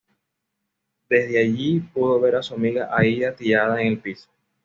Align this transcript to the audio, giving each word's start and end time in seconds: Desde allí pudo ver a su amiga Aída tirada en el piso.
Desde 1.09 1.37
allí 1.39 1.79
pudo 1.79 2.19
ver 2.19 2.35
a 2.35 2.41
su 2.41 2.55
amiga 2.55 2.89
Aída 2.91 3.35
tirada 3.35 3.79
en 3.83 3.87
el 3.89 3.99
piso. 3.99 4.31